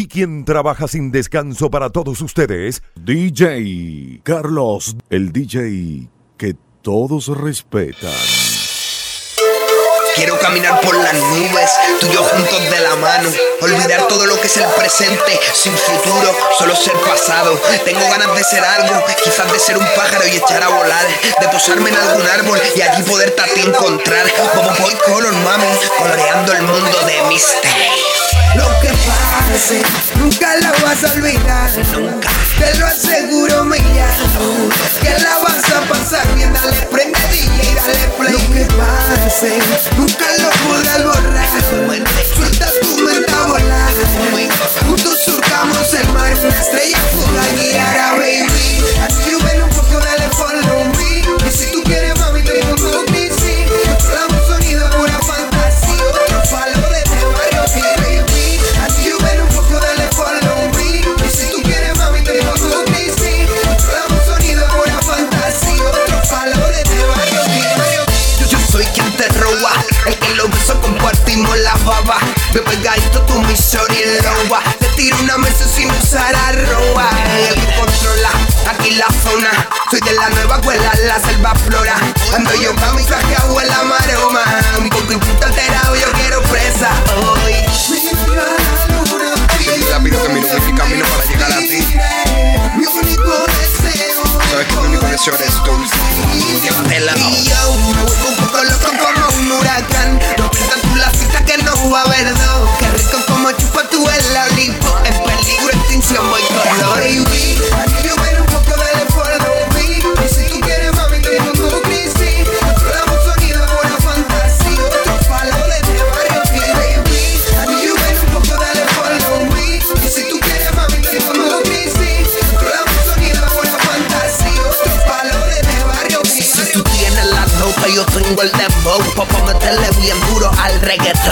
y 0.00 0.08
quien 0.08 0.46
trabaja 0.46 0.88
sin 0.88 1.12
descanso 1.12 1.70
para 1.70 1.90
todos 1.90 2.22
ustedes, 2.22 2.82
DJ 2.94 4.22
Carlos, 4.22 4.96
el 5.10 5.30
DJ 5.30 6.08
que 6.38 6.56
todos 6.80 7.28
respetan. 7.28 8.10
Quiero 10.14 10.38
caminar 10.38 10.80
por 10.80 10.96
las 10.96 11.12
nubes, 11.12 11.70
tú 12.00 12.06
y 12.06 12.14
yo 12.14 12.22
juntos 12.22 12.70
de 12.70 12.80
la 12.80 12.96
mano. 12.96 13.28
Olvidar 13.60 14.08
todo 14.08 14.24
lo 14.24 14.40
que 14.40 14.46
es 14.46 14.56
el 14.56 14.64
presente, 14.68 15.38
sin 15.52 15.76
futuro, 15.76 16.34
solo 16.58 16.74
ser 16.74 16.94
pasado. 16.94 17.60
Tengo 17.84 18.00
ganas 18.00 18.34
de 18.34 18.44
ser 18.44 18.64
algo, 18.64 19.04
quizás 19.22 19.52
de 19.52 19.58
ser 19.58 19.76
un 19.76 19.86
pájaro 19.94 20.26
y 20.26 20.36
echar 20.36 20.62
a 20.62 20.68
volar. 20.68 21.06
De 21.40 21.48
posarme 21.48 21.90
en 21.90 21.96
algún 21.96 22.26
árbol 22.26 22.58
y 22.74 22.80
allí 22.80 23.02
poderte 23.02 23.42
a 23.42 23.44
ti 23.44 23.60
encontrar. 23.60 24.26
Como 24.54 24.70
boy 24.78 24.94
color, 25.06 25.34
mami, 25.34 25.66
coloreando 25.98 26.52
el 26.54 26.62
mundo 26.62 26.98
de 27.06 27.22
misterio. 27.28 28.19
Lo 28.56 28.68
que 28.80 28.88
pase, 28.88 29.82
nunca 30.16 30.56
lo 30.56 30.86
vas 30.86 31.04
a 31.04 31.12
olvidar. 31.12 31.70
Nunca. 31.92 32.28
Te 32.58 32.78
lo 32.78 32.86
aseguro, 32.86 33.64
llamo. 33.64 34.68
Que 35.00 35.18
la 35.22 35.38
vas 35.38 35.64
a 35.72 35.80
pasar 35.88 36.34
bien, 36.34 36.52
dale 36.52 36.76
prende 36.90 37.18
DJ, 37.30 37.74
dale 37.74 38.08
play. 38.18 38.32
Lo 38.32 38.38
que 38.52 38.64
pase, 38.74 39.58
nunca 39.96 40.26
lo 40.38 40.50
podrás 40.68 41.04
borrar. 41.04 41.48
Suelta 42.34 42.66
tu 42.82 42.98
mente 42.98 43.32
a 43.32 43.46
volar. 43.46 43.92
Juntos 44.86 45.18
surcamos 45.24 45.94
el 45.94 46.08
mar, 46.12 46.32
una 46.42 46.60
estrella 46.60 46.98
fuga 47.12 47.42
guiará, 47.56 48.12
baby. 48.12 48.84
Así 49.06 49.30
ven 49.44 49.62
un 49.62 49.70
poco, 49.70 49.98
dale 50.00 50.28
follow 50.30 50.84
me. 50.96 51.48
Y 51.48 51.52
si 51.52 51.72
tú 51.72 51.82
quieres, 51.84 52.09
baba. 71.90 72.18
Me 72.54 72.60
pegadito 72.60 73.20
tu 73.26 73.34
y 73.34 74.22
loba. 74.22 74.62
Te 74.78 74.86
tiro 74.96 75.16
una 75.20 75.36
mesa 75.38 75.66
sin 75.66 75.90
usar 75.90 76.34
arroba. 76.34 77.10
El 77.48 77.54
que 77.54 77.74
controla 77.74 78.30
aquí 78.70 78.90
la 78.92 79.08
zona. 79.24 79.50
Soy 79.90 80.00
de 80.00 80.12
la 80.12 80.28
nueva 80.30 80.56
escuela, 80.56 80.92
la 81.06 81.20
selva 81.20 81.54
flora. 81.54 81.96
Ando 82.34 82.54
yo 82.54 82.74
pa' 82.76 82.92
mi 82.92 83.02
traje 83.04 83.34
abuela 83.42 83.82
maroma. 83.84 84.44
Un 84.78 84.88
poco 84.88 85.12
alterado, 85.44 85.96
yo 85.96 86.12
quiero 86.12 86.42
presa 86.42 86.90
hoy. 87.16 87.54
Rápido 89.90 90.22
camino, 90.22 90.46
mi 90.66 90.74
camino 90.78 91.04
para 91.06 91.24
llegar 91.24 91.52
a 91.52 91.58
ti. 91.58 92.19
Sabes 94.60 94.74
que 94.74 94.80
mi 94.82 94.88
único 94.88 95.06
deseo 95.06 95.34
eres 95.36 95.54
tú. 95.64 95.70
Te 96.86 97.00
la 97.00 97.16
Y 97.16 97.44
yo 97.44 97.76
me 97.94 98.02
vuelvo 98.02 98.28
un 98.28 98.36
poco 98.36 98.62
loco 98.62 98.90
como 99.00 99.38
un 99.38 99.52
huracán. 99.52 100.20
No 100.36 100.50
pierdas 100.50 100.82
tú 100.82 100.96
la 100.96 101.10
cita 101.12 101.42
que 101.46 101.56
no 101.62 101.90
va 101.90 102.02
a 102.02 102.04
haber 102.04 102.28
dos. 102.34 102.68
Qué 102.78 102.86
rico 102.90 103.24
como 103.26 103.52
chupa 103.52 103.88
tú 103.88 104.06
el 104.06 104.36
olivo. 104.52 104.98
En 105.06 105.14
peligro, 105.24 105.70
extinción, 105.72 106.28
voy 106.28 106.42
con 106.42 107.89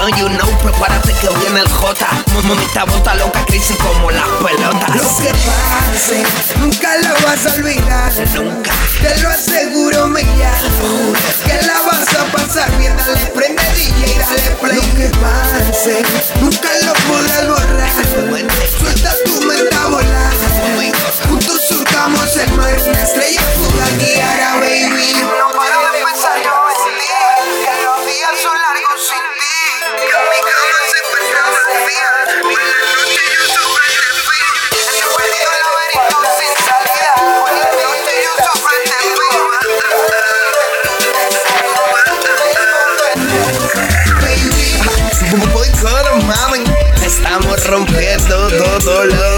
reggaetón 0.08 0.18
You 0.18 0.28
know, 0.28 0.58
prepárate 0.58 1.12
que 1.14 1.28
viene 1.38 1.60
el 1.60 1.68
J 1.68 2.06
Mamita 2.44 2.84
bota 2.84 3.14
loca, 3.14 3.44
crisis 3.46 3.76
como 3.76 4.10
las 4.10 4.26
pelotas 4.42 4.96
Lo 4.96 5.02
que 5.18 5.32
pase, 5.32 6.22
nunca 6.60 6.96
lo 6.98 7.14
vas 7.26 7.46
a 7.46 7.54
olvidar. 7.54 8.12
Nunca. 8.34 8.70
Te 9.02 9.18
lo 9.20 9.28
aseguro, 9.28 10.06
me 10.06 10.22
llamo. 10.22 11.12
Que 11.44 11.66
la 11.66 11.80
vas 11.82 12.08
a 12.16 12.24
pasar 12.32 12.70
bien, 12.78 12.96
dale 12.96 13.26
prende 13.34 13.62
DJ, 13.74 14.18
dale 14.18 14.56
play. 14.60 14.76
Lo 14.76 14.82
que 14.96 15.08
pase, 15.18 16.02
nunca 16.40 16.68
lo 16.84 16.92
podrás 17.06 17.48
borrar. 17.48 18.48
Suelta 18.78 19.14
tu 19.24 19.40
mente 19.42 19.76
a 19.76 19.86
volar. 19.86 20.32
Juntos 21.28 21.60
surcamos 21.68 22.36
el 22.36 22.52
mar, 22.52 22.76
una 22.88 23.02
estrella 23.02 23.42
fuga 23.56 23.86
guiará, 23.98 24.54
baby. 24.60 25.12
No 25.22 25.87
todo 48.28 48.50
lo 48.50 48.58
Héctor 48.58 49.37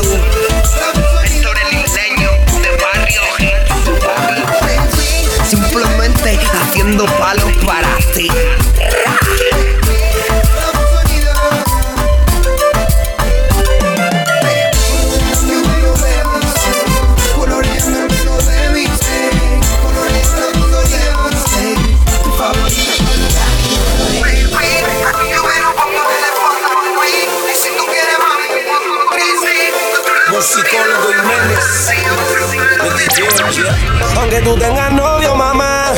Tú 34.44 34.56
tengas 34.56 34.90
novio, 34.92 35.36
mamá, 35.36 35.92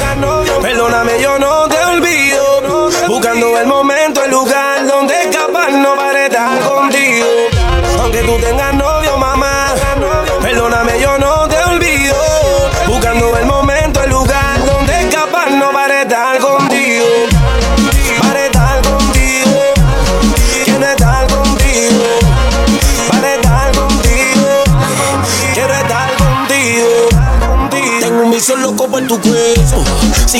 perdóname, 0.61 1.21
yo 1.21 1.39
no 1.39 1.69
te 1.69 1.79
olvido. 1.85 2.91
Buscando 3.07 3.57
el 3.59 3.67
momento, 3.67 4.25
el 4.25 4.31
lugar 4.31 4.85
donde 4.87 5.15
capaz 5.33 5.71
no 5.71 5.95
para 5.95 6.27
estar 6.27 6.61
contigo. 6.61 7.27
Aunque 8.01 8.23
tú 8.25 8.37
tengas 8.39 8.75
novio, 8.75 8.82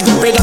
cuerpo. 0.01 0.23
Sigo 0.23 0.42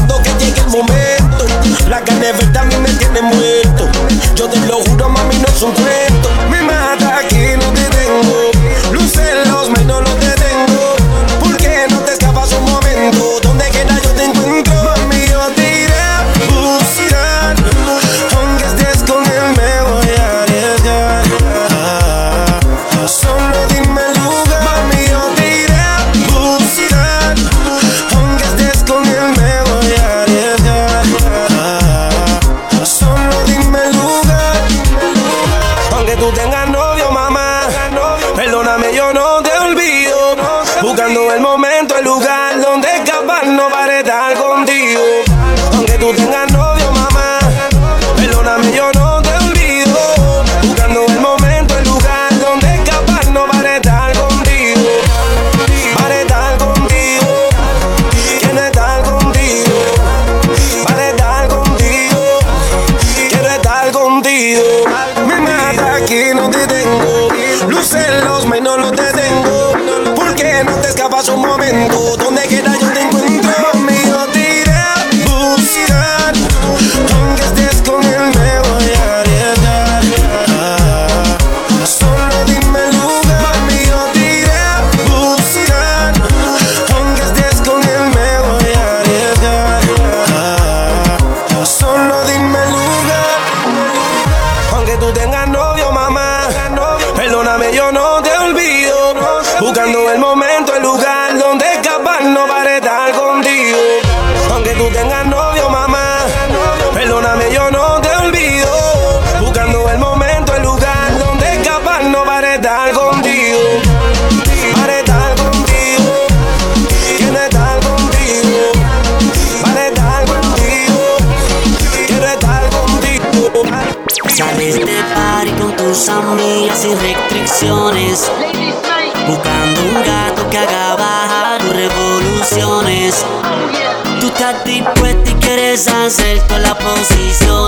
hacer 136.06 136.40
todas 136.46 136.62
las 136.62 136.74
posiciones. 136.76 137.59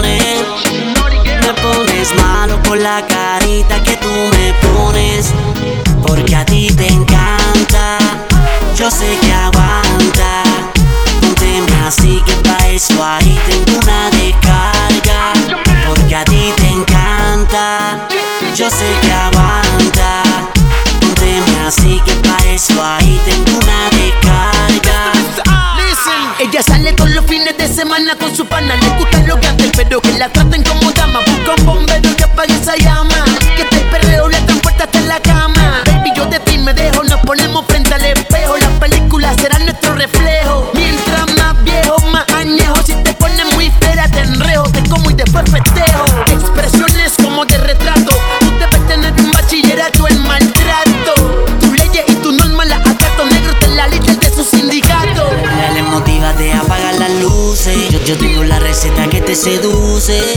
Con 28.22 28.34
su 28.34 28.46
pana. 28.46 28.76
Le 28.76 28.88
gustan 28.98 29.26
los 29.26 29.40
grandes, 29.40 29.70
pero 29.76 30.00
que 30.00 30.12
la 30.12 30.28
traten 30.28 30.62
como 30.62 30.92
dama. 30.92 31.11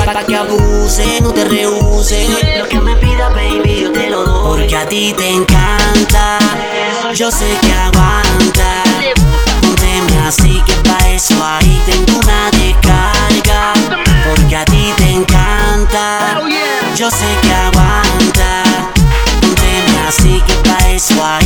Pa, 0.06 0.14
pa' 0.14 0.24
que 0.24 0.36
abuse, 0.36 1.20
no 1.22 1.34
te 1.34 1.46
rehuse. 1.46 2.28
Lo 2.60 2.68
que 2.68 2.80
me 2.80 2.96
pida, 2.98 3.30
baby, 3.30 3.82
yo 3.82 3.92
te 3.92 4.08
lo 4.12 4.24
doy. 4.24 4.60
Porque 4.60 4.76
a 4.76 4.88
ti 4.88 5.14
te 5.18 5.28
encanta. 5.32 6.38
Yo 7.16 7.32
sé 7.32 7.58
que 7.62 7.74
aguanta. 7.74 8.84
Pónteme 9.62 10.28
así 10.28 10.62
que 10.64 10.74
pa' 10.88 11.10
eso 11.10 11.36
ahí 11.44 11.82
tengo 11.88 12.20
una 12.20 12.52
descarga. 12.52 13.74
Porque 14.30 14.56
a 14.56 14.66
ti 14.66 14.94
te 14.96 15.10
encanta. 15.10 16.40
Yo 16.96 17.10
sé 17.10 17.26
que 17.42 17.52
aguanta. 17.52 18.64
Pónteme 19.42 20.08
así 20.08 20.40
que 20.46 20.54
pa' 20.70 20.90
eso 20.90 21.16
ahí 21.26 21.45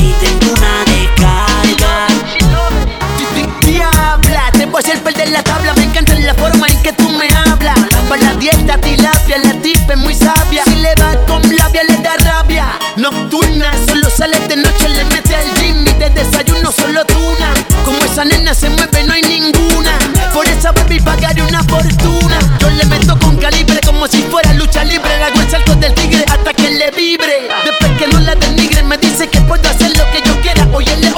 dieta, 8.39 8.77
tilapia, 8.79 9.37
la 9.37 9.53
tipa 9.61 9.93
es 9.93 9.99
muy 9.99 10.15
sabia. 10.15 10.63
Si 10.63 10.75
le 10.75 10.95
va 10.95 11.15
con 11.27 11.41
labia, 11.55 11.83
le 11.83 11.97
da 11.97 12.15
rabia. 12.17 12.79
Nocturna, 12.95 13.71
solo 13.87 14.09
sale 14.09 14.39
de 14.47 14.55
noche, 14.55 14.89
le 14.89 15.03
mete 15.05 15.35
al 15.35 15.53
gym 15.55 15.85
y 15.85 15.93
de 15.93 16.09
desayuno 16.09 16.71
solo 16.71 17.05
tuna. 17.05 17.53
Como 17.85 17.97
esa 17.99 18.25
nena 18.25 18.53
se 18.53 18.69
mueve, 18.69 19.03
no 19.03 19.13
hay 19.13 19.21
ninguna. 19.21 19.91
Por 20.33 20.47
esa 20.47 20.71
baby 20.71 20.99
pagaré 20.99 21.41
una 21.43 21.63
fortuna. 21.63 22.39
Yo 22.59 22.69
le 22.69 22.85
meto 22.85 23.17
con 23.19 23.35
calibre 23.37 23.79
como 23.85 24.07
si 24.07 24.21
fuera 24.23 24.53
lucha 24.53 24.83
libre. 24.83 25.17
Le 25.17 25.23
hago 25.25 25.41
el 25.41 25.49
salto 25.49 25.75
del 25.75 25.93
tigre 25.93 26.23
hasta 26.27 26.53
que 26.53 26.71
le 26.71 26.91
vibre. 26.91 27.47
Después 27.65 27.91
que 27.99 28.07
no 28.07 28.19
la 28.19 28.35
denigre, 28.35 28.83
me 28.83 28.97
dice 28.97 29.27
que 29.27 29.41
puedo 29.41 29.67
hacer 29.69 29.95
lo 29.97 30.09
que 30.11 30.21
yo 30.25 30.39
quiera. 30.41 30.67
Hoy 30.71 30.85
león 30.85 31.08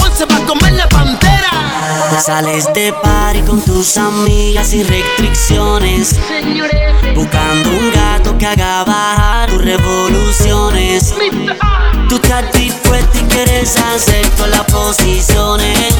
Sales 2.25 2.71
de 2.75 2.93
party 2.93 3.41
con 3.41 3.59
tus 3.61 3.97
amigas 3.97 4.67
sin 4.67 4.87
restricciones. 4.87 6.15
Buscando 7.15 7.69
un 7.71 7.91
gato 7.91 8.37
que 8.37 8.45
haga 8.45 8.83
bajar 8.83 9.49
tus 9.49 9.59
revoluciones. 9.59 11.15
Tú 12.07 12.15
estás 12.17 12.51
dispuesta 12.53 13.17
y 13.17 13.23
quieres 13.23 13.75
hacer 13.75 14.27
todas 14.37 14.51
las 14.51 14.65
posiciones. 14.65 15.95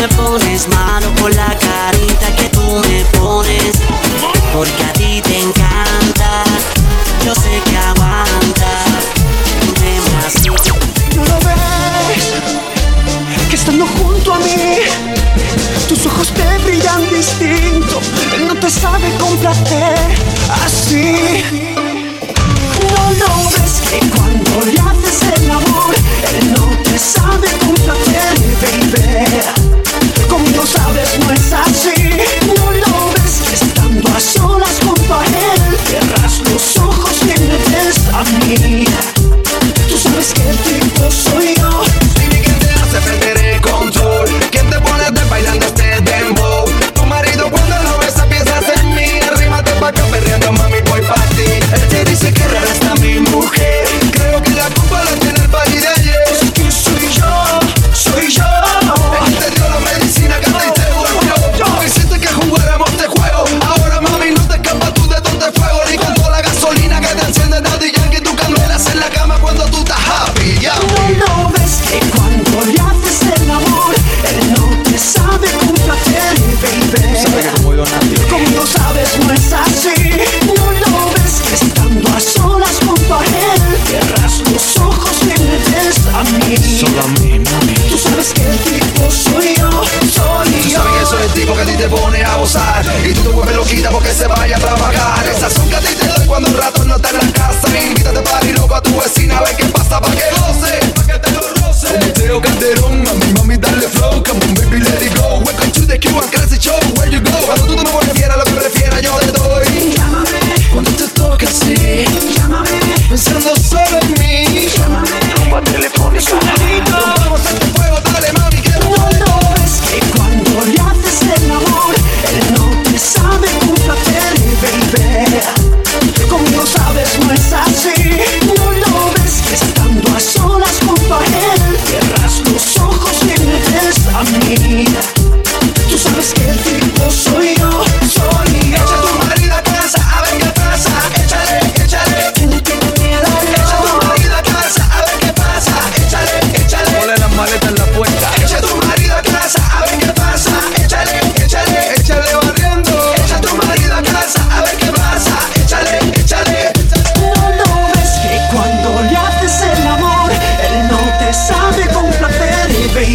Me 0.00 0.08
pones 0.08 0.66
malo 0.68 1.06
por 1.20 1.34
la 1.34 1.54
carita 1.58 2.34
que 2.36 2.48
tú 2.48 2.62
me 2.88 3.04
pones. 3.18 3.78
Porque 4.54 4.84
a 4.84 4.92
ti 4.94 5.20
te 5.22 5.38
encanta. 5.38 6.44
Yo 7.26 7.34
sé 7.34 7.60
que 7.66 7.76
aguanta. 7.76 8.09
Él 17.42 18.46
no 18.48 18.54
te 18.54 18.70
sabe 18.70 19.10
complacer 19.18 19.96
así. 20.62 21.42
No 22.82 23.12
lo 23.12 23.50
ves 23.50 23.80
que 23.88 23.98
cuando 24.10 24.50
le 24.66 24.78
haces 24.78 25.22
el 25.36 25.50
amor, 25.50 25.94
él 26.34 26.52
no 26.52 26.66
te 26.82 26.98
sabe 26.98 27.48
complacer, 27.64 28.34
baby. 28.60 29.40
Como 30.28 30.66
sabes, 30.66 31.18
no 31.20 31.32
es 31.32 31.52
así. 31.52 32.10
No 32.46 32.72
lo 32.72 33.12
ves 33.14 33.40
que 33.48 33.54
estando 33.54 34.08
a 34.14 34.20
solas 34.20 34.76
junto 34.84 35.14
a 35.14 35.24
él, 35.24 35.78
cierras 35.88 36.40
los 36.50 36.76
ojos 36.76 37.16
y 37.22 37.26
me 37.26 37.56
ves 37.74 38.00
a 38.12 38.22
mí. 38.44 38.84
Tú 39.88 39.96
sabes 39.96 40.32
que 40.34 40.42
tipo 40.68 41.10
soy 41.10 41.54
yo. 41.56 41.69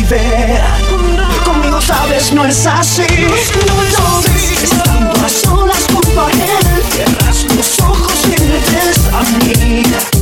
vive. 0.10 0.60
Conmigo 1.44 1.82
sabes, 1.82 2.32
no 2.34 2.46
es 2.46 2.66
así. 2.66 3.06
No, 3.68 4.22
Estando 4.64 5.14
a 5.26 5.30
solas 5.30 5.86
junto 5.92 6.26
a 6.26 6.32
él, 6.32 6.84
cierras 6.92 7.46
los 7.56 7.80
ojos 7.80 8.14
y 8.26 8.42
me 8.42 8.60
ves 8.60 9.00
a 9.14 9.22
mí. 9.38 10.15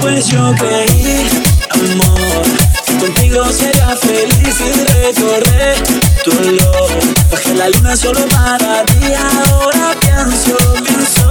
Pues 0.00 0.26
yo 0.26 0.52
creí, 0.58 1.28
amor, 1.70 2.98
contigo 2.98 3.44
sería 3.52 3.96
feliz 3.96 4.56
y 4.60 4.84
recorrer 4.84 5.76
tu 6.24 6.32
olor. 6.32 6.90
Bajé 7.30 7.54
la 7.54 7.68
luna 7.68 7.96
solo 7.96 8.26
para 8.26 8.84
ti, 8.86 8.98
ahora 9.14 9.94
pienso, 10.00 10.56
pienso, 10.82 11.28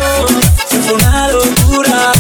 fue 0.70 0.94
una 0.94 1.28
locura, 1.32 2.14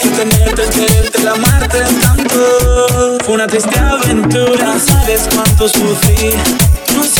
el 0.00 0.10
quererte, 0.12 1.18
el 1.18 1.28
amarte 1.28 1.80
tanto. 2.00 3.18
Fue 3.24 3.34
una 3.34 3.48
triste 3.48 3.76
aventura, 3.76 4.78
sabes 4.78 5.28
cuánto 5.34 5.68
sufrí. 5.68 6.36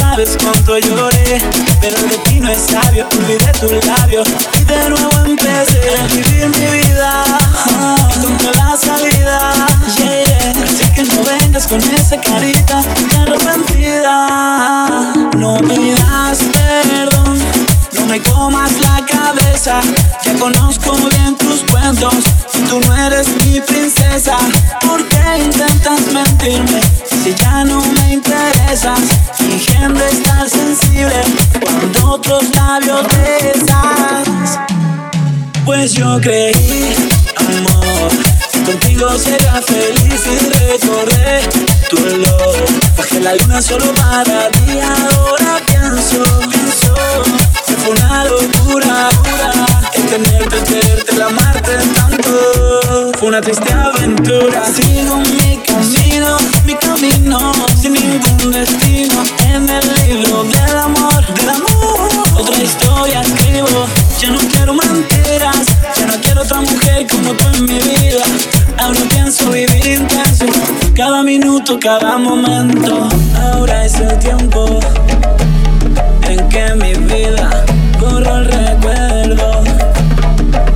No 0.02 0.09
sabes 0.11 0.37
cuánto 0.42 0.78
lloré, 0.78 1.40
pero 1.80 1.97
el 1.97 2.09
destino 2.09 2.50
es 2.50 2.59
sabio. 2.71 3.06
Olvidé 3.18 3.52
tu 3.61 3.68
labio 3.87 4.23
y 4.61 4.64
de 4.64 4.90
nuevo 4.90 5.11
empecé 5.25 5.80
a 5.99 6.06
vivir 6.09 6.49
mi 6.49 6.66
vida. 6.78 7.25
Con 8.21 8.52
la 8.56 8.76
salida, 8.76 9.54
yeah. 9.99 10.52
Así 10.64 10.85
que 10.94 11.04
no 11.04 11.23
vengas 11.23 11.66
con 11.66 11.80
esa 11.80 12.21
carita 12.21 12.82
de 12.82 13.16
arrepentida. 13.16 15.12
No 15.38 15.56
pidas 15.59 16.38
perdón, 16.52 17.38
no 17.38 17.62
me 18.12 18.21
comas 18.25 18.78
la 18.81 19.02
cabeza. 19.07 19.81
Ya 20.23 20.35
conozco 20.35 20.95
bien 21.09 21.35
tus 21.38 21.62
cuentos 21.71 22.14
y 22.52 22.59
tú 22.69 22.78
no 22.81 22.95
eres 23.07 23.26
mi 23.42 23.59
princesa. 23.61 24.37
¿Por 24.87 25.09
qué 25.09 25.38
intentas 25.42 26.00
mentirme 26.12 26.81
si 27.23 27.35
ya 27.35 27.64
no 27.64 27.81
me 27.81 28.12
interesas? 28.12 29.00
Fingiendo 29.38 30.04
estar 30.04 30.47
sensible 30.47 31.23
cuando 31.62 32.11
otros 32.11 32.54
labios 32.54 33.02
besas. 33.16 34.59
Pues 35.64 35.95
yo 35.95 36.21
creí, 36.21 36.95
amor, 37.37 38.11
contigo 38.66 39.09
sería 39.16 39.62
feliz 39.62 40.21
y 40.26 40.50
recorrer 40.50 41.49
tu 41.88 41.97
olor. 41.97 42.64
Bajé 42.95 43.21
la 43.21 43.35
luna 43.37 43.62
solo 43.62 43.87
para 43.95 44.50
ti, 44.50 44.81
ahora 44.81 45.62
pienso, 45.66 46.23
pienso 46.50 47.72
fue 47.83 47.95
una 47.95 48.25
locura, 48.25 49.09
el 49.95 50.07
quererte, 50.07 50.81
el 51.12 51.23
amarte 51.23 51.77
tanto. 51.95 53.12
Fue 53.19 53.29
una 53.29 53.41
triste 53.41 53.73
aventura. 53.73 54.62
Sigo 54.65 55.17
mi 55.17 55.59
camino, 55.67 56.37
mi 56.65 56.75
camino, 56.75 57.53
sin 57.81 57.95
ningún 57.95 58.53
destino. 58.53 59.23
En 59.47 59.69
el 59.69 59.95
libro 60.07 60.45
del 60.45 60.79
amor, 60.79 61.35
del 61.35 61.49
amor, 61.51 62.09
otra 62.39 62.62
historia 62.62 63.23
escribo. 63.23 63.87
Ya 64.21 64.31
no 64.31 64.39
quiero 64.39 64.75
mentiras, 64.75 65.67
ya 65.97 66.07
no 66.07 66.15
quiero 66.21 66.43
otra 66.43 66.61
mujer 66.61 67.07
como 67.11 67.33
tú 67.35 67.49
en 67.55 67.65
mi 67.65 67.79
vida. 67.79 68.25
Ahora 68.79 69.01
pienso 69.09 69.51
vivir 69.51 69.87
intenso, 69.87 70.47
cada 70.95 71.23
minuto, 71.23 71.79
cada 71.81 72.17
momento. 72.17 73.09
Ahora 73.41 73.85
es 73.85 73.95
el 73.95 74.19
tiempo 74.19 74.79
en 76.29 76.49
que 76.49 76.75
mi 76.75 76.95
vida 76.95 77.65
borro 78.02 78.37
el 78.38 78.44
recuerdo 78.47 79.62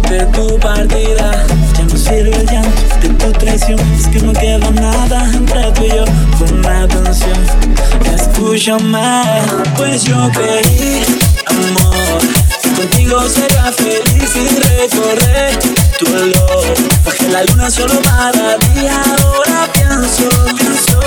de 0.09 0.27
tu 0.27 0.59
partida. 0.61 1.45
Ya 1.77 1.85
no 1.85 1.97
sirve 1.97 2.37
el 2.37 2.47
llanto 2.47 2.83
de 3.01 3.09
tu 3.09 3.33
traición. 3.33 3.81
Es 3.99 4.07
que 4.09 4.21
no 4.21 4.33
queda 4.33 4.71
nada 4.71 5.31
entre 5.33 5.73
tú 5.73 5.85
y 5.85 5.89
yo. 5.89 6.05
Fue 6.39 6.49
una 6.53 6.87
canción. 6.89 7.39
Escúchame, 8.15 9.23
pues 9.77 10.05
yo 10.05 10.31
creí, 10.33 11.05
amor. 11.47 12.21
Contigo 12.77 13.23
sería 13.29 13.73
feliz 13.73 14.31
y 14.37 14.49
recorrer 14.61 15.59
tu 15.99 16.07
olor. 16.07 16.75
Bajé 17.05 17.29
la 17.29 17.43
luna 17.45 17.71
solo 17.71 18.01
para 18.03 18.57
ti. 18.59 18.87
Ahora 18.87 19.69
pienso, 19.73 20.29
pienso 20.57 21.01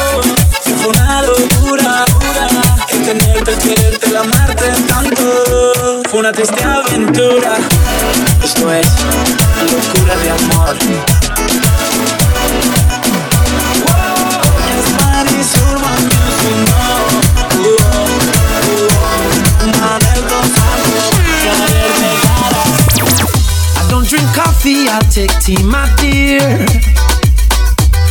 fue 0.79 0.91
una 0.91 1.21
locura. 1.21 2.05
El 2.91 3.05
tenerte, 3.05 3.51
el 3.51 3.57
quererte, 3.59 4.07
el 4.07 4.17
amarte 4.17 4.71
tanto. 4.87 6.03
Fue 6.09 6.19
una 6.19 6.31
triste 6.31 6.63
aventura. 6.63 7.57
Esto 8.43 8.71
es 8.73 8.87
locura 9.71 10.15
de 10.15 10.29
amor. 10.31 10.77
I 23.75 23.91
don't 23.91 24.07
drink 24.07 24.27
coffee, 24.35 24.87
I 24.89 24.99
take 25.11 25.31
tea, 25.39 25.63
my 25.63 25.89
dear. 25.97 26.65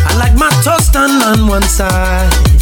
I 0.07 0.17
like 0.17 0.35
my 0.35 0.51
toast 0.63 0.93
done 0.93 1.23
on 1.23 1.49
one 1.49 1.63
side. 1.63 2.58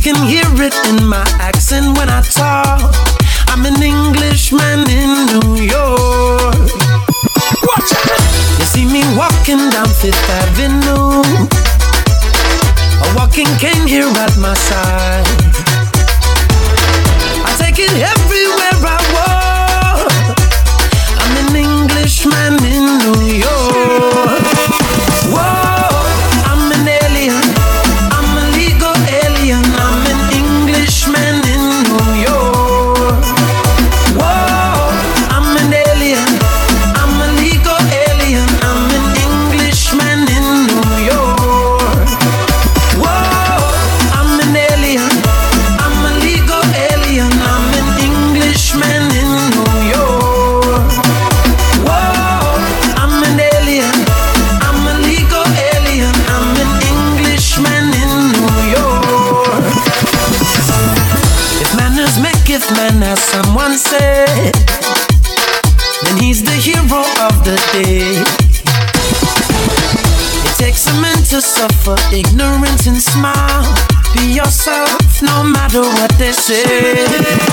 can 0.00 0.16
hear 0.26 0.46
it 0.62 0.74
in 0.86 1.06
my 1.06 1.24
accent 1.40 1.96
when 1.98 2.08
I 2.08 2.22
talk. 2.22 2.94
I'm 3.48 3.64
an 3.66 3.82
Englishman 3.82 4.86
in 4.86 5.10
New 5.26 5.56
York. 5.64 6.54
Watch 7.66 7.90
out! 7.96 8.22
You 8.58 8.66
see 8.66 8.84
me 8.84 9.02
walking 9.16 9.58
down 9.70 9.88
Fifth 9.88 10.30
Avenue. 10.42 11.24
A 13.02 13.08
walking 13.16 13.50
cane 13.58 13.86
here 13.86 14.06
at 14.06 14.36
my 14.38 14.54
side. 14.54 15.26
I 17.42 17.50
take 17.58 17.78
it 17.78 17.90
everywhere 17.90 18.78
I 18.84 18.98
walk. 19.16 20.38
I'm 21.22 21.34
an 21.42 21.56
Englishman 21.56 22.54
in 22.64 22.97
atardecer. 76.18 77.47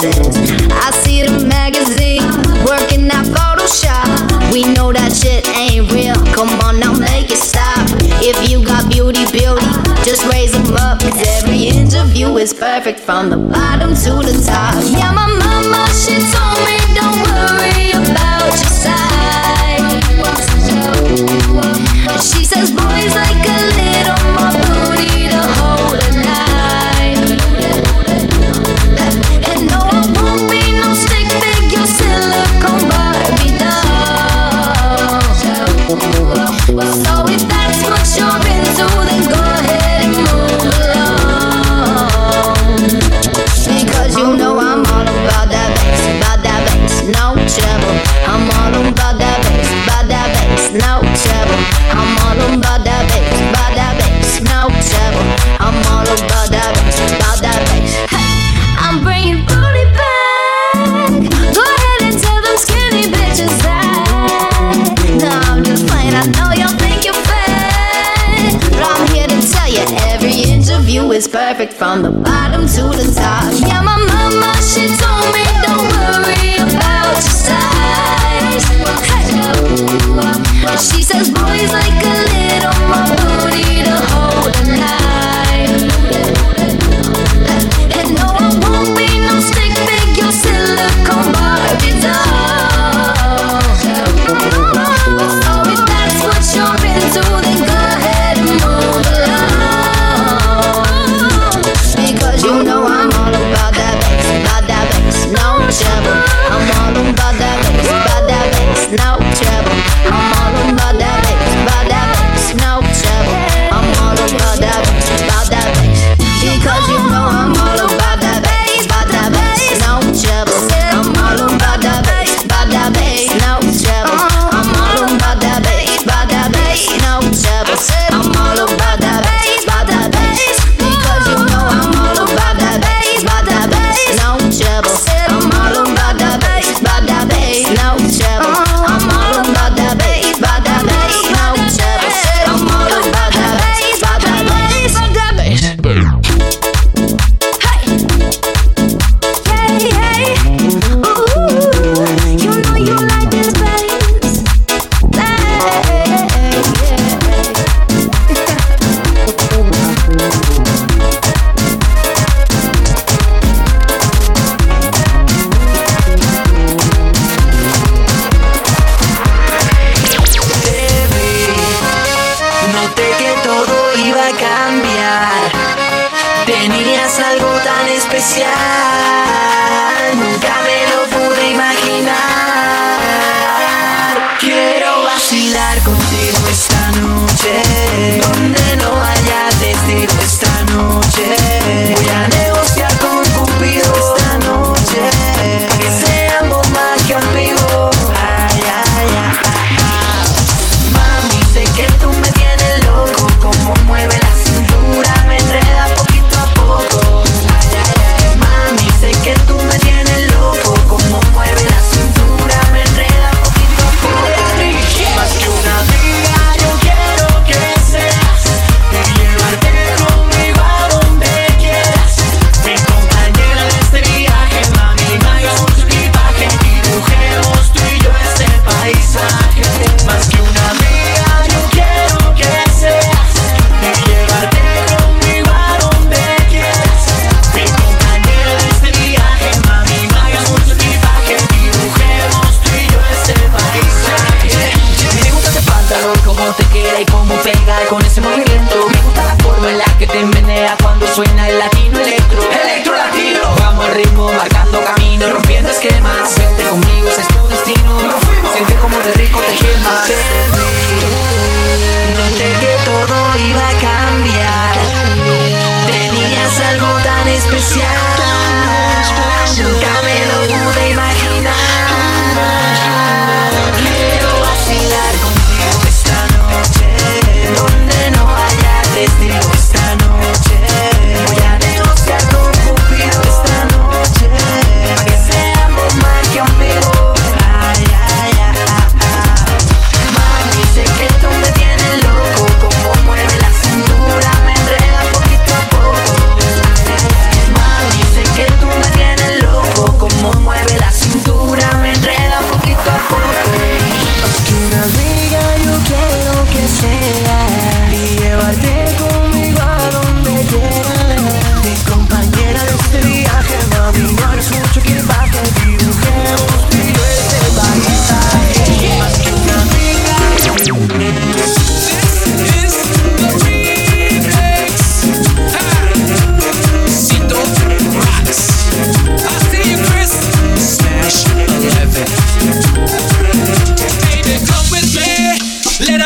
faces. 0.00 0.36
I 0.72 0.90
see 0.90 1.22
the 1.22 1.46
magazine, 1.46 2.22
working 2.64 3.08
that 3.08 3.26
Photoshop. 3.26 4.52
We 4.52 4.64
know 4.74 4.92
that 4.92 5.12
shit 5.12 5.46
ain't 5.56 5.90
real. 5.92 6.16
Come 6.34 6.48
on 6.60 6.80
now, 6.80 6.92
make 6.92 7.30
it 7.30 7.38
stop. 7.38 7.88
If 8.22 8.48
you 8.48 8.64
got 8.64 8.90
beauty, 8.90 9.24
beauty, 9.32 9.66
just 10.04 10.24
raise 10.32 10.52
them 10.52 10.76
up. 10.76 11.00
Cause 11.00 11.20
every 11.42 11.68
interview 11.68 12.36
is 12.36 12.54
perfect 12.54 13.00
from 13.00 13.30
the 13.30 13.36
bottom 13.36 13.90
to 13.90 14.12
the 14.24 14.34
top. 14.46 14.74
Yeah, 14.90 15.12
my 15.12 15.26
mama, 15.26 15.88
she 15.92 16.14
on. 16.38 16.51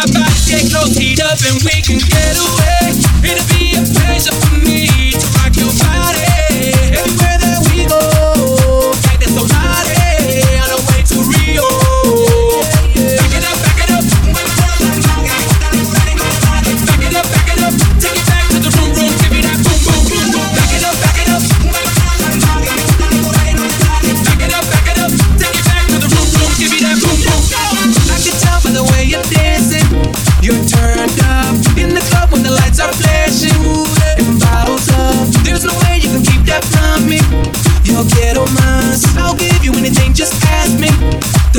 get 0.04 0.70
close, 0.70 0.96
heat 0.96 1.20
up, 1.22 1.38
and 1.48 1.62
we 1.64 1.80
can 1.80 1.98
get 1.98 2.36
away. 2.36 2.92
It'll 3.24 3.46
be 3.56 3.76
a 3.76 3.82
pleasure 3.82 4.34
for 4.44 4.58
me 4.58 4.86
to 5.12 5.26
rock 5.38 5.56
your 5.56 5.72
body 5.80 6.20
everywhere 6.92 7.38
that 7.38 7.68
we 7.70 7.86
go. 7.86 8.15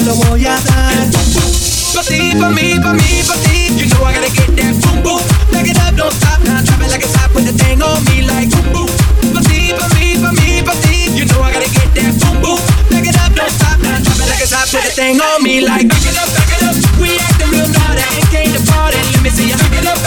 lo 0.07 0.15
voy 0.15 0.45
a 0.45 0.55
dar. 0.55 1.07
Pasí 1.93 2.33
pa' 2.39 2.49
mí, 2.49 2.79
pa' 2.81 2.93
mí, 2.93 3.23
pa' 3.27 3.35
ti. 3.43 3.75
You 3.75 3.87
know 3.91 4.05
I 4.05 4.13
gotta 4.15 4.31
get 4.31 4.55
that 4.55 4.73
boom 4.81 5.03
boom. 5.03 5.21
Back 5.51 5.67
it 5.67 5.77
up, 5.83 5.95
don't 5.95 6.13
stop 6.13 6.39
now. 6.43 6.61
Drop 6.63 6.81
it 6.81 6.89
like 6.91 7.03
it's 7.03 7.15
hot 7.15 7.33
with 7.35 7.45
the 7.45 7.51
thing 7.51 7.81
on 7.81 7.99
me 8.05 8.23
like 8.23 8.49
boom 8.49 8.71
boom. 8.71 8.89
Pasí 9.35 9.73
pa' 9.75 9.89
mí, 9.95 10.15
pa' 10.23 10.31
mí, 10.39 10.63
pa' 10.63 10.75
ti. 10.83 11.11
You 11.11 11.25
know 11.25 11.43
I 11.43 11.51
gotta 11.51 11.69
get 11.69 11.91
that 11.99 12.13
boom 12.23 12.39
boom. 12.41 12.59
Back 12.89 13.05
it 13.05 13.17
up, 13.19 13.35
don't 13.35 13.51
stop 13.51 13.79
now. 13.83 13.99
Drop 13.99 14.19
it 14.23 14.29
like 14.31 14.41
it's 14.41 14.53
hot 14.55 14.71
with 14.71 14.85
the 14.87 14.93
thing 14.95 15.19
on 15.19 15.43
me 15.43 15.59
like 15.61 15.87
back 15.89 16.05
it 16.05 16.15
up, 16.15 16.29
back 16.31 16.51
it 16.55 16.63
up. 16.63 16.75
We 17.01 17.19
acting 17.19 17.51
real 17.51 17.67
naughty, 17.67 18.07
came 18.31 18.51
to 18.55 18.61
party. 18.71 19.01
Let 19.11 19.21
me 19.23 19.29
see 19.29 19.49
you 19.51 19.57
back 19.59 19.75
it 19.75 19.87
up. 19.87 20.06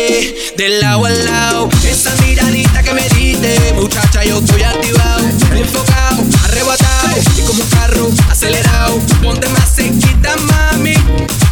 de 0.57 0.69
lado 0.81 1.05
a 1.05 1.09
lado. 1.09 1.69
Esa 1.83 2.13
miradita 2.21 2.83
que 2.83 2.93
me 2.93 3.07
diste, 3.09 3.73
muchacha, 3.73 4.23
yo 4.23 4.39
estoy 4.39 4.63
activado, 4.63 5.19
enfocado, 5.55 6.23
arrebatado. 6.43 7.09
Y 7.37 7.41
como 7.41 7.63
un 7.63 7.69
carro 7.69 8.09
acelerado, 8.29 8.99
ponte 9.21 9.47
más 9.49 9.75
cerquita, 9.75 10.35
mami, 10.37 10.93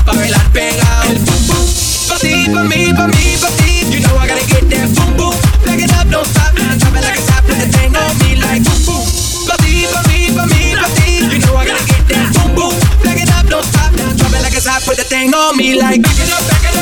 pa' 0.05 0.13
bailar 0.13 0.51
pegado. 0.51 1.03
El 1.09 1.19
boom, 1.19 1.47
boom, 1.47 1.65
pa' 2.07 2.17
ti, 2.19 2.45
pa' 2.53 2.63
mí, 2.63 2.93
pa' 2.93 3.07
mí, 3.07 3.37
pa' 3.41 3.49
ti. 3.57 3.85
You 3.89 3.99
know 4.01 4.17
I 4.17 4.27
gotta 4.27 4.45
get 4.47 4.69
that 4.69 4.89
boom, 4.95 5.17
boom. 5.17 5.35
Back 5.65 5.79
it 5.79 5.91
up, 5.93 6.09
don't 6.09 6.25
stop, 6.25 6.53
drop 6.55 6.95
it 6.95 7.03
like 7.03 7.19
a 7.19 7.25
top, 7.25 7.47
like 7.47 7.63
a 7.63 7.69
thing 7.69 7.95
on 7.95 8.17
me, 8.19 8.35
like 8.35 8.63
boom, 8.63 8.79
boom. 8.85 9.05
Pa' 9.47 9.57
ti, 9.63 9.85
pa' 9.91 10.03
mí, 10.09 10.31
pa' 10.35 10.45
mí, 10.45 10.75
pa' 10.75 10.89
ti. 10.95 11.25
You 11.29 11.39
know 11.39 11.55
I 11.55 11.65
gotta 11.65 11.85
get 11.85 12.07
that 12.09 12.33
boom, 12.33 12.55
boom. 12.55 12.73
Back 13.03 13.17
it 13.21 13.31
up, 13.31 13.47
don't 13.47 13.65
stop, 13.65 13.93
drop 13.93 14.33
it 14.33 14.41
like 14.41 14.57
a 14.57 14.61
top, 14.61 14.83
put 14.83 14.97
the 14.97 15.03
thing 15.03 15.33
on 15.33 15.57
me, 15.57 15.75
like 15.75 16.01
back 16.01 16.19
it 16.19 16.31
up, 16.31 16.43
back 16.47 16.63
it 16.63 16.77
up. 16.77 16.78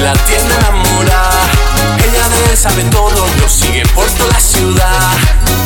la 0.00 0.12
tienda 0.14 0.54
enamorada. 0.56 1.40
Ella 1.98 2.28
de 2.28 2.50
él 2.50 2.56
sabe 2.56 2.84
todo, 2.84 3.26
lo 3.40 3.48
sigue 3.48 3.82
por 3.94 4.06
toda 4.06 4.30
la 4.32 4.40
ciudad. 4.40 5.10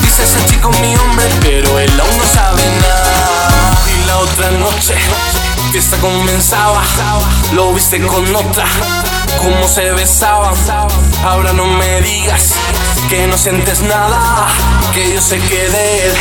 Dice 0.02 0.24
ese 0.24 0.44
chico 0.46 0.70
mi 0.80 0.94
hombre, 0.96 1.26
pero 1.40 1.78
él 1.78 2.00
aún 2.00 2.18
no 2.18 2.24
sabe 2.24 2.62
nada. 2.80 3.78
Y 3.86 4.06
la 4.06 4.18
otra 4.18 4.50
noche, 4.52 4.94
fiesta 5.70 5.96
comenzaba, 5.98 6.82
lo 7.52 7.72
viste 7.72 8.00
con 8.04 8.34
otra, 8.34 8.64
cómo 9.38 9.68
se 9.68 9.92
besaban. 9.92 10.54
Ahora 11.24 11.52
no 11.52 11.66
me 11.66 12.00
digas 12.02 12.54
que 13.08 13.26
no 13.26 13.38
sientes 13.38 13.80
nada, 13.82 14.48
que 14.92 15.14
yo 15.14 15.20
sé 15.20 15.38
que 15.38 15.68
de 15.68 16.06
él 16.06 16.14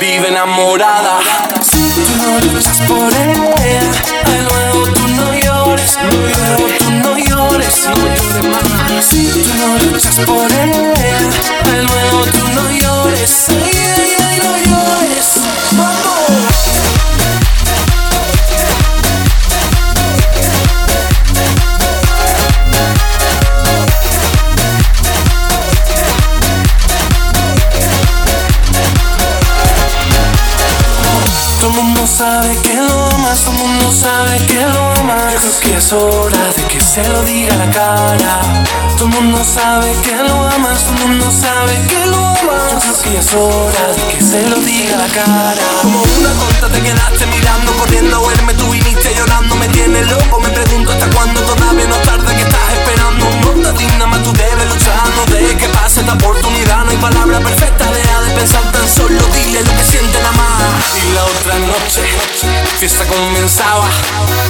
vive 0.00 0.28
enamorada. 0.28 1.20
Si 1.62 1.90
tú 1.90 2.02
no 2.16 2.52
luchas 2.52 2.78
por 2.82 3.12
él, 3.12 3.90
de 4.26 4.42
nuevo 4.42 4.92
tú 4.92 5.08
no 5.08 5.34
llores, 5.34 5.98
no 6.02 6.28
llores 6.28 6.85
llores, 7.56 7.88
no 7.88 7.94
llores 7.94 8.48
más. 8.48 9.04
Si 9.04 9.28
tú 9.28 9.54
no 9.58 9.90
luchas 9.90 10.16
por 10.20 10.52
él, 10.52 10.70
de 11.64 11.82
nuevo 11.84 12.24
tú 12.32 12.48
no 12.54 12.70
llores. 12.70 13.46
Ay, 13.48 13.56
ay, 13.56 14.16
ay, 14.18 14.38
no 14.38 14.50
llores. 14.56 14.65
besos 35.46 35.60
que 35.60 35.76
es 35.76 35.92
hora 35.92 36.52
de 36.56 36.62
que 36.68 36.80
se 36.80 37.06
lo 37.08 37.22
diga 37.22 37.54
la 37.56 37.70
cara. 37.70 38.64
Todo 38.96 39.08
el 39.08 39.14
mundo 39.14 39.44
sabe 39.44 39.92
que 40.02 40.16
lo 40.16 40.48
amas, 40.48 40.84
todo 40.84 41.02
el 41.02 41.08
mundo 41.08 41.30
sabe 41.30 41.74
que 41.88 42.06
lo 42.06 42.16
amas. 42.16 42.72
Yo 42.72 42.78
creo 42.80 43.02
que 43.02 43.18
es 43.18 43.34
hora 43.34 43.86
de 43.94 44.02
que 44.12 44.22
se 44.22 44.48
lo 44.48 44.56
diga 44.56 44.96
la 44.96 45.08
cara. 45.08 45.62
Como 45.82 46.02
una 46.02 46.30
tonta 46.30 46.68
te 46.68 46.80
quedaste 46.82 47.26
mirando, 47.26 47.72
corriendo 47.76 48.16
a 48.16 48.28
verme, 48.28 48.54
tú 48.54 48.70
viniste 48.70 49.14
llorando, 49.14 49.54
me 49.56 49.68
tienes 49.68 50.10
loco. 50.10 50.40
Me 50.40 50.48
pregunto 50.50 50.92
hasta 50.92 51.08
cuándo 51.10 51.40
todavía 51.42 51.86
no 51.86 51.96
tarda 51.96 52.34
que 52.34 52.42
estás 52.42 52.75
más 54.06 54.22
tú 54.22 54.32
debes 54.32 54.68
luchar, 54.72 55.08
no 55.16 55.24
dejes 55.34 55.56
que 55.56 55.68
pase 55.68 56.00
esta 56.00 56.12
oportunidad. 56.12 56.84
No 56.84 56.90
hay 56.90 56.96
palabra 56.96 57.40
perfecta, 57.40 57.84
deja 57.90 58.20
de 58.22 58.30
pensar 58.32 58.72
tan 58.72 58.88
solo, 58.88 59.20
dile 59.34 59.62
lo 59.62 59.72
que 59.76 59.84
siente 59.84 60.22
la 60.22 60.32
más. 60.32 60.62
Y 60.94 61.12
la 61.14 61.24
otra 61.24 61.58
noche, 61.58 62.02
fiesta 62.78 63.04
comenzaba, 63.06 63.88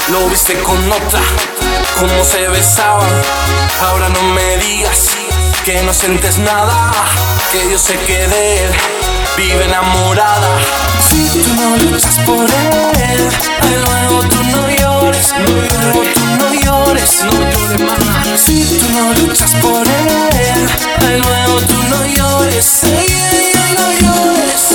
lo 0.08 0.28
viste 0.28 0.54
con 0.60 0.78
otra, 0.90 1.20
cómo 1.98 2.24
se 2.24 2.48
besaba. 2.48 3.06
Ahora 3.82 4.08
no 4.08 4.22
me 4.22 4.56
digas 4.58 5.10
que 5.64 5.82
no 5.82 5.92
sientes 5.92 6.38
nada, 6.38 6.92
que 7.52 7.70
yo 7.70 7.78
sé 7.78 7.98
que 8.06 8.28
de 8.28 8.64
él 8.64 8.70
vive 9.36 9.64
enamorada. 9.64 10.48
Si 11.08 11.28
tú 11.42 11.54
no 11.54 11.76
luchas 11.90 12.18
por 12.26 12.44
él, 12.44 13.28
luego 13.84 14.20
tú 14.28 14.44
no 14.44 14.70
llores, 14.70 15.34
luego 15.38 16.02
tú 16.14 16.24
no 16.24 16.52
llores, 16.52 16.55
no 16.66 16.84
llores 16.84 17.24
más. 17.80 18.40
Si 18.40 18.64
tú 18.64 18.86
no 18.90 19.12
luchas 19.14 19.54
por 19.56 19.86
él, 19.86 21.20
luego 21.20 21.60
tú 21.62 21.82
no 21.88 22.06
llores, 22.06 22.82
no 23.76 23.92
llores. 24.00 24.65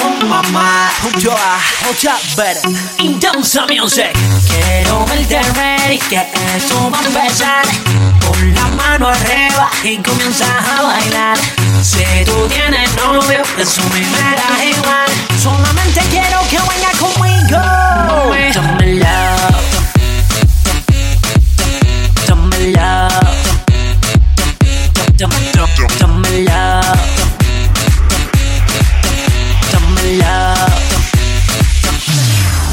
Con 0.00 0.28
mamá. 0.28 0.90
Junto 1.02 1.32
a 1.32 1.58
Ocha 1.90 2.16
Better 2.36 2.62
In 2.98 3.18
Danza 3.20 3.66
Music. 3.66 4.12
Quiero 4.48 5.04
verte 5.06 5.40
ready 5.54 5.98
que 5.98 6.26
esto 6.56 6.90
va 6.90 6.98
a 6.98 7.04
empezar. 7.04 7.64
Pon 8.20 8.54
la 8.54 8.66
mano 8.68 9.08
arriba 9.08 9.70
y 9.82 9.98
comienza 9.98 10.46
a 10.46 10.82
bailar. 10.82 11.38
Si 11.82 12.24
tú 12.24 12.48
tienes 12.48 12.94
novio, 12.96 13.42
eso 13.58 13.82
me 13.92 14.00
da 14.00 14.64
igual. 14.64 15.10
Solamente 15.42 16.00
quiero 16.10 16.40
que 16.48 16.58
venga 16.58 16.90
conmigo. 16.98 17.58
Dame 18.54 18.86
love 18.94 19.39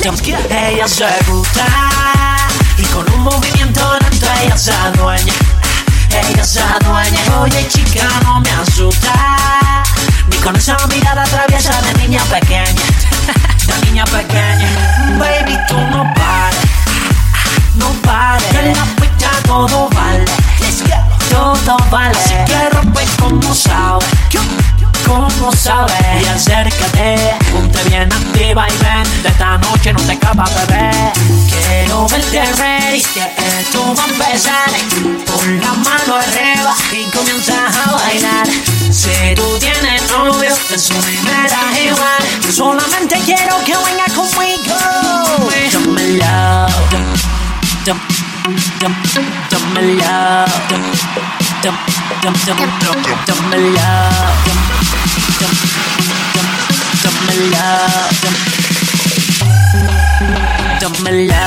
ella 0.07 0.87
se 0.87 1.05
gusta 1.27 1.65
y 2.77 2.83
con 2.83 3.11
un 3.11 3.23
movimiento 3.23 3.81
lento 3.99 4.25
ella 4.41 4.57
se 4.57 4.71
adueña. 4.71 5.33
Ella 6.29 6.45
se 6.45 6.61
adueña. 6.61 7.19
Oye 7.41 7.67
chica 7.67 8.07
no 8.23 8.39
me 8.39 8.49
asusta 8.51 9.83
ni 10.29 10.37
con 10.37 10.55
esa 10.55 10.77
mirada 10.87 11.23
traviesa 11.25 11.81
de 11.81 11.93
niña 11.95 12.23
pequeña, 12.25 12.81
de 13.67 13.85
niña 13.85 14.05
pequeña. 14.05 14.69
Baby 15.19 15.57
tú 15.67 15.75
no 15.75 16.03
pares, 16.13 16.59
no 17.75 17.89
pares. 18.01 18.55
En 18.55 18.77
la 18.77 18.85
pista 18.95 19.29
todo 19.45 19.89
vale, 19.89 20.23
todo 21.29 21.77
vale. 21.91 22.17
Así 22.17 22.33
que 22.45 22.69
rompe 22.69 23.03
como 23.19 23.53
sabes 23.53 24.07
como 25.07 25.51
sabes. 25.55 25.95
Y 26.21 26.25
acércate, 26.25 27.37
ponte 27.51 27.83
bien 27.85 28.11
activa 28.11 28.67
y 28.67 28.77
ven. 28.83 29.23
De 29.23 29.29
esta 29.29 29.57
noche 29.57 29.93
no 29.93 30.01
te 30.01 30.13
escapas, 30.13 30.49
bebé. 30.67 30.91
Quiero 31.49 32.07
verte 32.07 32.43
ready, 32.57 33.01
que 33.01 33.23
esto 33.59 33.95
va 33.95 34.03
a 34.03 34.07
empezar. 34.07 34.69
Pon 35.25 35.59
la 35.61 35.73
mano 35.73 36.15
arriba 36.15 36.75
y 36.91 37.03
comienza 37.15 37.53
a 37.67 37.91
bailar. 37.91 38.47
Si 38.91 39.35
tú 39.35 39.57
tienes 39.59 40.01
novio, 40.11 40.55
eso 40.73 40.93
me 40.95 41.49
da 41.49 41.79
igual. 41.79 42.23
Solamente 42.51 43.19
quiero 43.25 43.57
que 43.65 43.75
venga 43.75 44.05
conmigo. 44.13 44.75
Dame 45.71 46.05
love, 46.13 46.73
dame, 47.85 47.99
dame, 48.79 48.95
dame 49.49 49.81
love, 49.95 50.51
love. 53.73 54.66
Dame 57.03 57.51
love, 57.51 58.21
dame 60.79 61.27
love. 61.27 61.46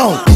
down. 0.00 0.29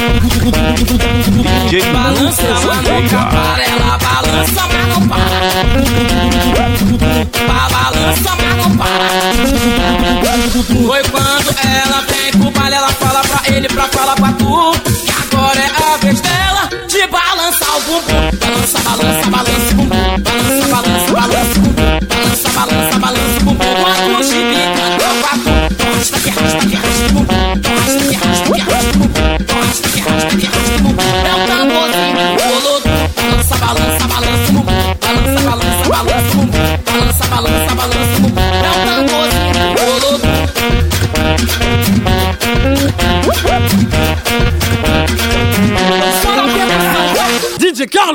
Para. 0.00 1.92
Balança, 1.92 2.42
mas 2.66 2.82
nunca 2.88 3.18
para. 3.26 3.62
Ela 3.64 3.98
balança, 3.98 4.62
mas 4.72 4.86
não 4.88 5.08
para. 5.08 5.20
Ba- 7.46 7.68
Balança, 7.70 8.30
mas 8.36 8.56
não 8.56 8.70
para. 8.76 9.10
Foi 10.86 11.02
quando 11.10 11.50
ela 11.64 12.00
vem 12.08 12.30
pro 12.32 12.50
baile, 12.50 12.76
ela 12.76 12.88
fala 12.92 13.20
pra 13.22 13.40
ele, 13.54 13.68
pra 13.68 13.84
falar 13.88 14.14
pra 14.16 14.32
tu. 14.32 14.72
Que 15.04 15.12
agora 15.34 15.58
é 15.60 15.70
a 15.94 15.96
vez 15.98 16.20
dela 16.20 16.68
de 16.88 17.06
balançar 17.06 17.76
o 17.76 17.80
bumbum. 17.82 18.30
Balança, 18.40 18.78
balança, 18.80 19.30
balança 19.30 19.59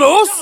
¡Carlos! 0.05 0.34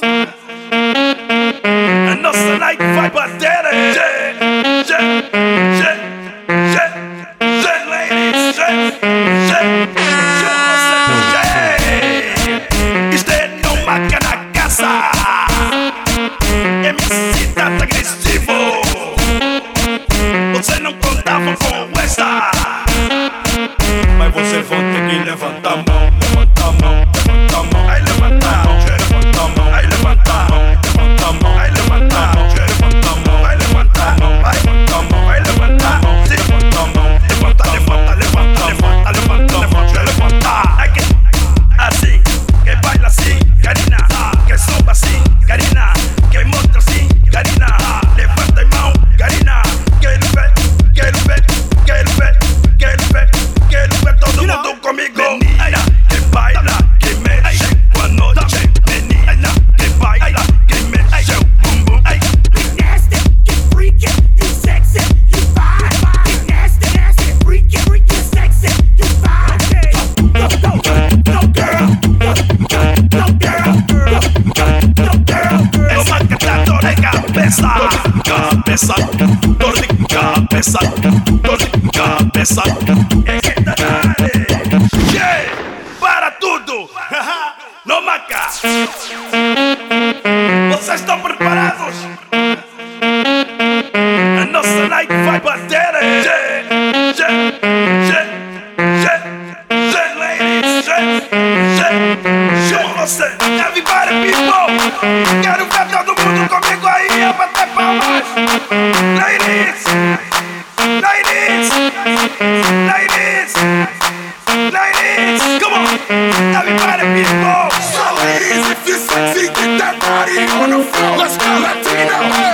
Dale 116.10 116.72
para 116.80 117.04
el 117.04 117.14
piso. 117.14 117.34
So 117.80 118.04
easy 118.52 118.94
sexy, 119.08 119.48
get 119.48 119.78
that 119.80 119.96
body 120.00 120.38
on 120.62 120.70
the 120.70 120.80
floor. 120.84 121.18
Let's 121.18 121.38
go 121.38 121.46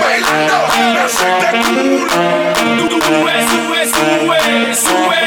bailando, 0.01 0.59
now 0.93 1.07
shake 1.07 1.39
that 1.41 1.55
culo. 1.63 2.07
Sube, 2.89 3.35
sube, 3.49 3.81
sube 3.93 4.37
el 4.49 4.75
sube, 4.75 5.21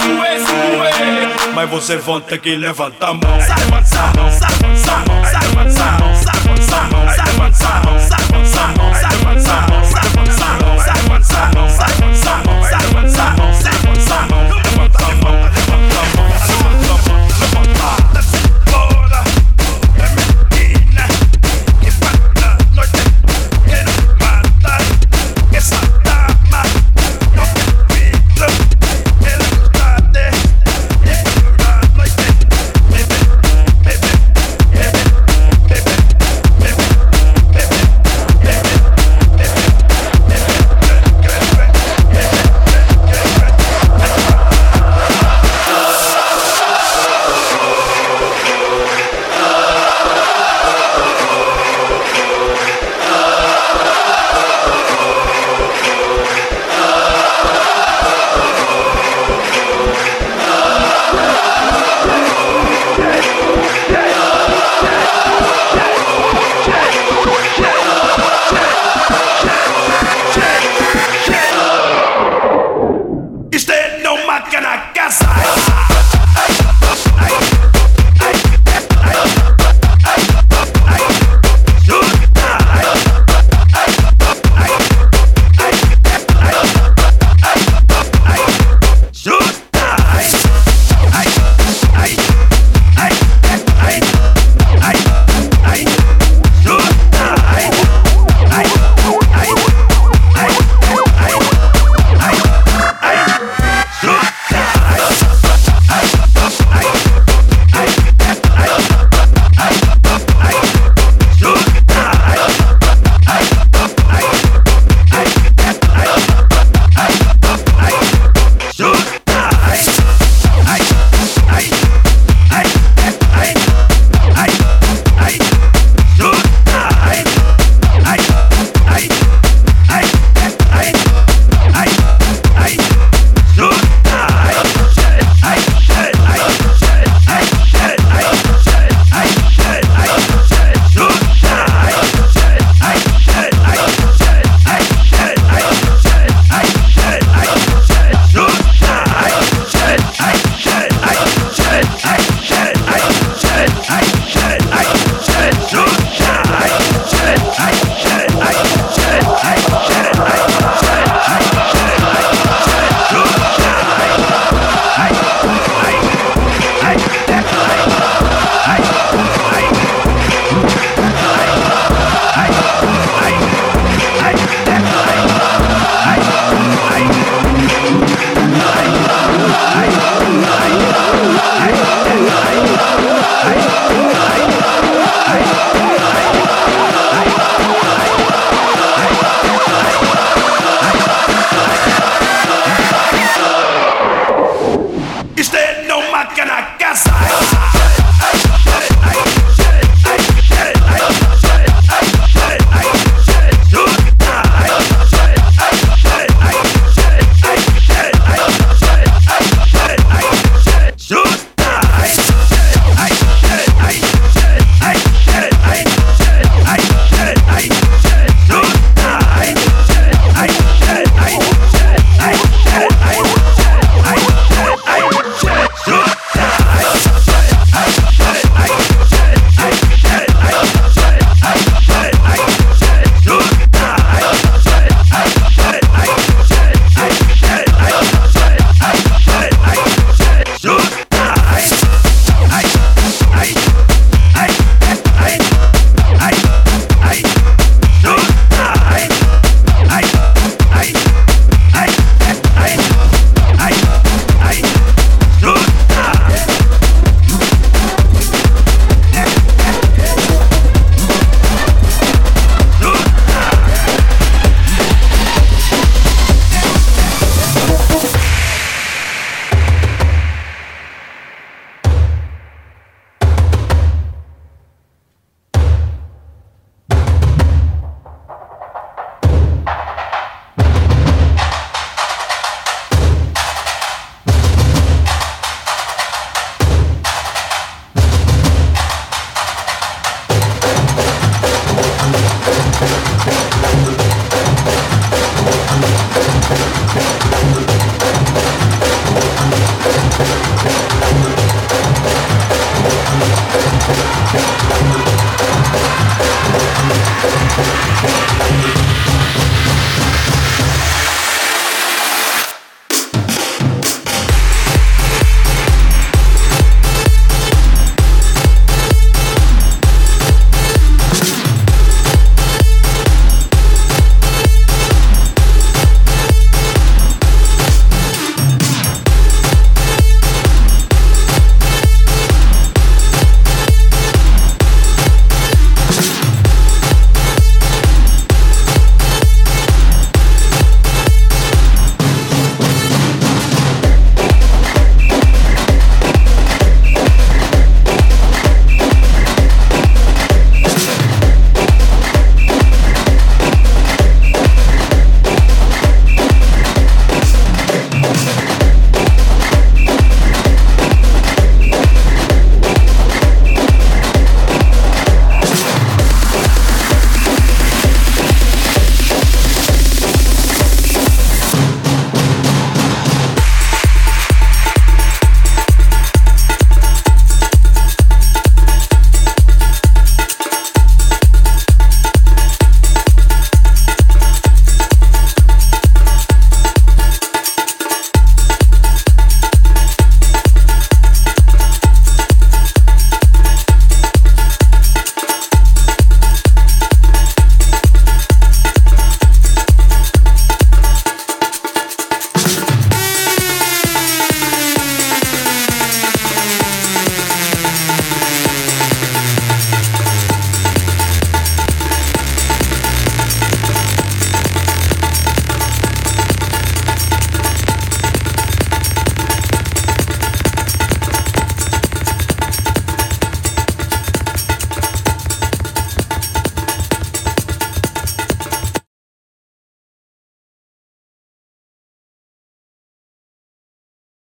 sube, 0.00 0.32
sube. 0.46 1.52
Mas 1.54 1.68
você 1.70 1.96
volta 1.96 2.38
que 2.38 2.56
levanta 2.56 3.08
a 3.08 3.14
mão. 3.14 3.40
Sai, 3.40 3.58
sai, 3.84 4.12
sai, 4.30 4.52
sai, 4.76 5.04
sai, 5.24 5.70
sai, 5.70 6.16
sai. 6.24 6.41